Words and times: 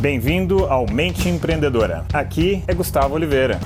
Bem-vindo 0.00 0.64
ao 0.64 0.86
Mente 0.90 1.28
Empreendedora. 1.28 2.06
Aqui 2.14 2.64
é 2.66 2.72
Gustavo 2.72 3.16
Oliveira. 3.16 3.60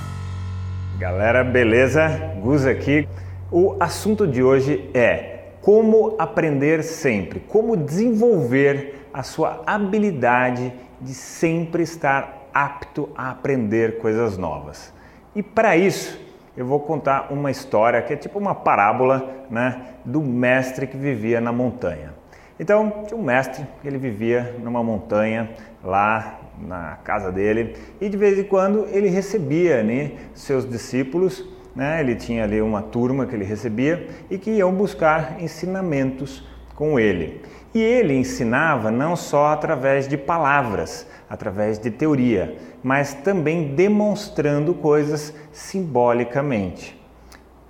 Galera, 0.99 1.45
beleza? 1.45 2.09
Gus 2.43 2.67
aqui. 2.67 3.07
O 3.53 3.77
assunto 3.79 4.27
de 4.27 4.43
hoje 4.43 4.91
é 4.93 5.51
como 5.63 6.17
aprender 6.19 6.83
sempre, 6.83 7.39
como 7.39 7.77
desenvolver 7.77 9.07
a 9.15 9.23
sua 9.23 9.63
habilidade 9.65 10.73
de 11.01 11.15
sempre 11.15 11.85
estar 11.85 12.49
apto 12.53 13.09
a 13.17 13.31
aprender 13.31 13.99
coisas 13.99 14.37
novas. 14.37 14.93
E 15.37 15.43
para 15.43 15.77
isso, 15.77 16.21
eu 16.57 16.67
vou 16.67 16.81
contar 16.81 17.29
uma 17.33 17.53
história 17.53 18.03
que 18.03 18.13
é 18.13 18.17
tipo 18.17 18.41
uma 18.41 18.57
parábola 18.57 19.47
né, 19.49 19.83
do 20.05 20.21
mestre 20.21 20.89
que 20.89 20.97
vivia 20.97 21.41
na 21.41 21.53
montanha. 21.53 22.13
Então, 22.59 23.05
tinha 23.07 23.19
um 23.19 23.23
mestre, 23.23 23.67
ele 23.85 23.99
vivia 23.99 24.55
numa 24.63 24.83
montanha 24.83 25.51
lá 25.83 26.39
na 26.59 26.99
casa 27.03 27.33
dele 27.33 27.75
e 28.01 28.09
de 28.09 28.17
vez 28.17 28.39
em 28.39 28.45
quando 28.45 28.87
ele 28.91 29.09
recebia 29.09 29.83
né, 29.83 30.13
seus 30.35 30.69
discípulos, 30.69 31.45
né, 31.75 32.01
ele 32.01 32.15
tinha 32.15 32.45
ali 32.45 32.63
uma 32.63 32.81
turma 32.81 33.27
que 33.27 33.35
ele 33.35 33.45
recebia 33.45 34.09
e 34.31 34.39
que 34.39 34.51
iam 34.53 34.73
buscar 34.73 35.43
ensinamentos 35.43 36.47
com 36.77 36.99
ele. 36.99 37.43
E 37.75 37.81
ele 37.81 38.15
ensinava 38.15 38.91
não 38.91 39.17
só 39.17 39.49
através 39.49 40.07
de 40.07 40.17
palavras, 40.17 41.09
através 41.29 41.77
de 41.77 41.91
teoria, 41.91 42.57
mas 42.83 43.15
também 43.15 43.75
demonstrando 43.75 44.75
coisas 44.75 45.35
simbolicamente. 45.51 47.01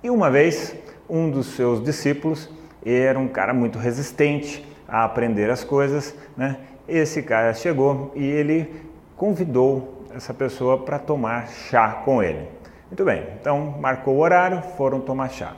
E 0.03 0.11
uma 0.11 0.29
vez, 0.29 0.75
um 1.09 1.31
dos 1.31 1.55
seus 1.55 1.83
discípulos 1.83 2.49
era 2.85 3.17
um 3.17 3.27
cara 3.27 3.51
muito 3.51 3.79
resistente, 3.79 4.63
a 4.87 5.03
aprender 5.03 5.49
as 5.49 5.63
coisas, 5.63 6.15
né? 6.35 6.57
Esse 6.87 7.23
cara 7.23 7.53
chegou 7.53 8.11
e 8.15 8.23
ele 8.23 8.83
convidou 9.17 10.05
essa 10.15 10.33
pessoa 10.33 10.77
para 10.77 10.99
tomar 10.99 11.47
chá 11.47 12.01
com 12.05 12.21
ele. 12.21 12.47
Muito 12.87 13.03
bem, 13.03 13.25
então 13.39 13.75
marcou 13.79 14.15
o 14.15 14.19
horário, 14.19 14.61
foram 14.77 14.99
tomar 14.99 15.29
chá. 15.29 15.53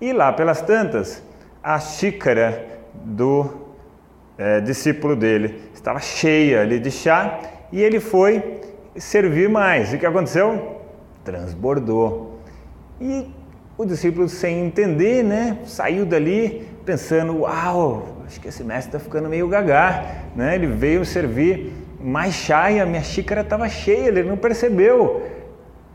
E 0.00 0.12
lá 0.12 0.32
pelas 0.32 0.60
tantas, 0.62 1.22
a 1.62 1.78
xícara 1.78 2.66
do 2.94 3.48
é, 4.36 4.60
discípulo 4.60 5.14
dele 5.14 5.70
estava 5.74 6.00
cheia 6.00 6.62
ali 6.62 6.80
de 6.80 6.90
chá 6.90 7.38
e 7.70 7.80
ele 7.80 8.00
foi 8.00 8.60
servir 8.96 9.48
mais. 9.48 9.92
E 9.92 9.96
o 9.96 9.98
que 9.98 10.06
aconteceu? 10.06 10.80
Transbordou. 11.24 12.38
E 13.00 13.30
o 13.76 13.84
discípulo, 13.84 14.28
sem 14.28 14.66
entender, 14.66 15.22
né, 15.22 15.58
saiu 15.64 16.04
dali 16.04 16.68
pensando: 16.84 17.40
Uau, 17.40 18.08
acho 18.26 18.40
que 18.40 18.48
esse 18.48 18.62
mestre 18.62 18.88
está 18.88 18.98
ficando 18.98 19.28
meio 19.28 19.48
gagá. 19.48 20.04
Né? 20.34 20.54
Ele 20.54 20.66
veio 20.66 21.04
servir 21.04 21.72
mais 22.00 22.34
chá 22.34 22.70
e 22.70 22.80
a 22.80 22.86
minha 22.86 23.02
xícara 23.02 23.42
estava 23.42 23.68
cheia, 23.68 24.08
ele 24.08 24.22
não 24.22 24.36
percebeu. 24.36 25.22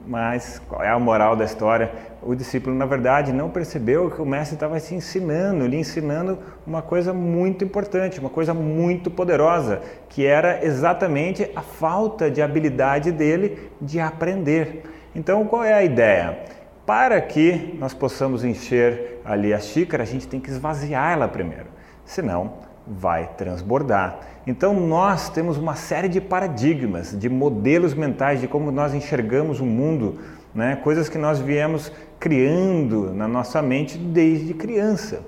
Mas 0.08 0.62
qual 0.70 0.82
é 0.82 0.90
a 0.90 0.98
moral 0.98 1.36
da 1.36 1.44
história? 1.44 1.92
O 2.22 2.34
discípulo, 2.34 2.74
na 2.74 2.86
verdade, 2.86 3.34
não 3.34 3.50
percebeu 3.50 4.10
que 4.10 4.22
o 4.22 4.26
mestre 4.26 4.56
estava 4.56 4.80
se 4.80 4.96
ensinando, 4.96 5.68
lhe 5.68 5.76
ensinando 5.76 6.40
uma 6.66 6.82
coisa 6.82 7.14
muito 7.14 7.66
importante, 7.66 8.18
uma 8.18 8.30
coisa 8.30 8.54
muito 8.54 9.12
poderosa, 9.12 9.82
que 10.08 10.26
era 10.26 10.64
exatamente 10.66 11.52
a 11.54 11.62
falta 11.62 12.32
de 12.32 12.42
habilidade 12.42 13.12
dele 13.12 13.70
de 13.82 14.00
aprender. 14.00 14.84
Então, 15.14 15.46
qual 15.46 15.64
é 15.64 15.74
a 15.74 15.84
ideia? 15.84 16.40
Para 16.88 17.20
que 17.20 17.76
nós 17.78 17.94
possamos 17.94 18.46
encher 18.46 19.20
ali 19.26 19.54
a 19.54 19.60
xícara, 19.60 20.04
a 20.04 20.06
gente 20.06 20.26
tem 20.26 20.40
que 20.40 20.50
esvaziar 20.50 21.12
ela 21.12 21.28
primeiro, 21.28 21.66
senão 22.06 22.60
vai 22.88 23.28
transbordar. 23.36 24.22
Então 24.48 24.74
nós 24.74 25.28
temos 25.30 25.58
uma 25.58 25.76
série 25.76 26.08
de 26.08 26.22
paradigmas, 26.22 27.12
de 27.12 27.28
modelos 27.28 27.94
mentais 27.94 28.40
de 28.40 28.48
como 28.48 28.72
nós 28.72 28.94
enxergamos 28.94 29.60
o 29.60 29.66
mundo, 29.66 30.18
né? 30.56 30.78
coisas 30.78 31.10
que 31.10 31.18
nós 31.18 31.40
viemos 31.40 31.92
criando 32.22 33.14
na 33.14 33.28
nossa 33.28 33.62
mente 33.62 33.98
desde 33.98 34.54
criança. 34.54 35.20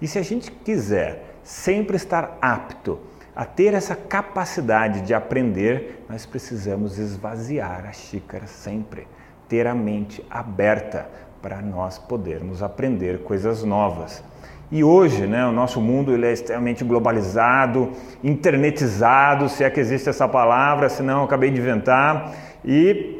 E 0.00 0.06
se 0.06 0.20
a 0.20 0.22
gente 0.22 0.52
quiser 0.52 1.34
sempre 1.42 1.96
estar 1.96 2.38
apto 2.40 3.00
a 3.34 3.44
ter 3.44 3.74
essa 3.74 3.96
capacidade 3.96 5.00
de 5.00 5.12
aprender, 5.12 6.04
nós 6.08 6.24
precisamos 6.24 6.96
esvaziar 6.96 7.86
a 7.88 7.92
xícara 7.92 8.46
sempre 8.46 9.04
ter 9.48 9.66
a 9.66 9.74
mente 9.74 10.24
aberta 10.30 11.08
para 11.40 11.62
nós 11.62 11.98
podermos 11.98 12.62
aprender 12.62 13.20
coisas 13.20 13.64
novas. 13.64 14.22
E 14.70 14.84
hoje, 14.84 15.26
né, 15.26 15.46
o 15.46 15.52
nosso 15.52 15.80
mundo 15.80 16.12
ele 16.12 16.26
é 16.26 16.32
extremamente 16.32 16.84
globalizado, 16.84 17.92
internetizado, 18.22 19.48
se 19.48 19.64
é 19.64 19.70
que 19.70 19.80
existe 19.80 20.10
essa 20.10 20.28
palavra, 20.28 20.90
se 20.90 21.02
não, 21.02 21.24
acabei 21.24 21.50
de 21.50 21.58
inventar, 21.58 22.34
e 22.62 23.18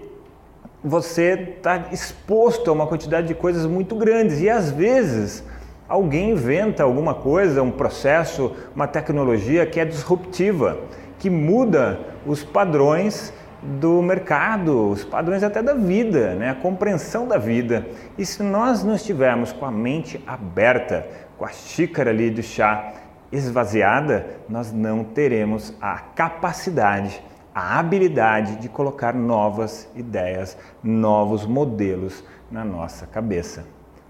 você 0.85 1.55
está 1.57 1.87
exposto 1.91 2.71
a 2.71 2.73
uma 2.75 2.87
quantidade 2.87 3.29
de 3.29 3.35
coisas 3.35 3.65
muito 3.65 3.97
grandes 3.97 4.41
e 4.41 4.49
às 4.49 4.71
vezes 4.71 5.43
alguém 5.89 6.33
inventa 6.33 6.83
alguma 6.83 7.15
coisa, 7.15 7.63
um 7.63 7.71
processo, 7.71 8.55
uma 8.77 8.87
tecnologia 8.87 9.65
que 9.65 9.81
é 9.81 9.85
disruptiva, 9.85 10.79
que 11.19 11.31
muda 11.31 11.99
os 12.27 12.45
padrões 12.45 13.33
do 13.63 14.01
mercado, 14.01 14.91
os 14.91 15.05
padrões 15.05 15.43
até 15.43 15.63
da 15.63 15.75
vida, 15.75 16.35
né? 16.35 16.51
a 16.51 16.55
compreensão 16.55 17.27
da 17.27 17.37
vida. 17.37 17.87
E 18.17 18.25
se 18.25 18.43
nós 18.43 18.85
não 18.85 18.95
estivermos 18.95 19.53
com 19.53 19.65
a 19.67 19.71
mente 19.71 20.23
aberta, 20.27 21.07
com 21.37 21.45
a 21.45 21.49
xícara 21.49 22.11
ali 22.11 22.31
do 22.31 22.43
chá 22.43 22.93
esvaziada, 23.31 24.27
nós 24.49 24.73
não 24.73 25.05
teremos 25.05 25.75
a 25.81 25.99
capacidade, 25.99 27.23
a 27.55 27.79
habilidade 27.79 28.57
de 28.57 28.69
colocar 28.69 29.15
novas 29.15 29.89
ideias, 29.95 30.57
novos 30.83 31.45
modelos 31.45 32.25
na 32.51 32.65
nossa 32.65 33.07
cabeça, 33.07 33.67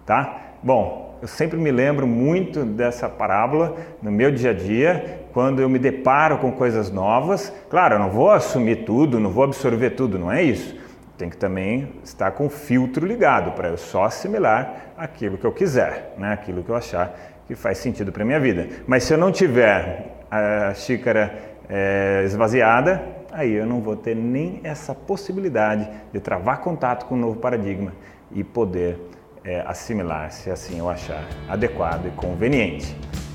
tá? 0.07 0.43
Bom, 0.63 1.19
eu 1.21 1.27
sempre 1.27 1.59
me 1.59 1.71
lembro 1.73 2.07
muito 2.07 2.65
dessa 2.65 3.09
parábola 3.09 3.77
no 4.01 4.11
meu 4.11 4.31
dia 4.31 4.51
a 4.51 4.55
dia, 4.55 5.27
quando 5.39 5.63
eu 5.63 5.69
me 5.69 5.79
deparo 5.79 6.39
com 6.39 6.51
coisas 6.51 6.91
novas. 6.91 7.53
Claro, 7.71 7.95
eu 7.95 7.99
não 8.01 8.11
vou 8.11 8.29
assumir 8.29 8.85
tudo, 8.85 9.21
não 9.21 9.31
vou 9.31 9.45
absorver 9.45 9.91
tudo, 9.91 10.19
não 10.19 10.33
é 10.33 10.43
isso. 10.43 10.77
Tem 11.17 11.31
que 11.31 11.37
também 11.37 11.93
estar 12.03 12.33
com 12.33 12.47
o 12.47 12.51
filtro 12.51 13.07
ligado 13.07 13.53
para 13.53 13.69
eu 13.69 13.79
só 13.79 14.07
assimilar 14.07 14.95
aquilo 14.97 15.39
que 15.39 15.45
eu 15.45 15.53
quiser, 15.53 16.13
né? 16.19 16.33
aquilo 16.33 16.65
que 16.65 16.71
eu 16.71 16.75
achar 16.75 17.17
que 17.47 17.55
faz 17.55 17.79
sentido 17.79 18.11
para 18.11 18.25
minha 18.25 18.41
vida. 18.41 18.67
Mas 18.85 19.05
se 19.05 19.15
eu 19.15 19.17
não 19.17 19.31
tiver 19.31 20.25
a 20.29 20.75
xícara 20.75 21.33
é, 21.69 22.25
esvaziada, 22.25 23.01
aí 23.31 23.53
eu 23.53 23.65
não 23.65 23.81
vou 23.81 23.95
ter 23.95 24.17
nem 24.17 24.61
essa 24.65 24.93
possibilidade 24.93 25.89
de 26.13 26.19
travar 26.19 26.63
contato 26.63 27.07
com 27.07 27.15
um 27.15 27.19
novo 27.19 27.39
paradigma 27.39 27.93
e 28.33 28.43
poder 28.43 28.99
é, 29.45 29.63
assimilar, 29.65 30.33
se 30.33 30.51
assim 30.51 30.81
eu 30.81 30.91
achar 30.91 31.23
adequado 31.49 32.07
e 32.07 32.11
conveniente. 32.11 32.97